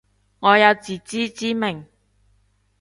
[0.03, 0.03] 我有
[0.73, 1.85] 自知之明